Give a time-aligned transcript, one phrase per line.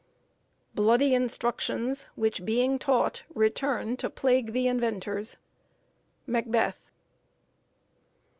[0.73, 5.37] Bloody instructions, which being taught, return To plague the inventors.
[6.25, 6.89] MACBETH.